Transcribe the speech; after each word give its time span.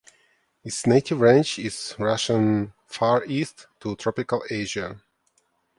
Its 0.63 0.87
native 0.87 1.21
range 1.21 1.59
is 1.59 1.93
Russian 1.99 2.73
Far 2.87 3.23
East 3.25 3.67
to 3.81 3.95
Tropical 3.97 4.43
Asia. 4.49 4.99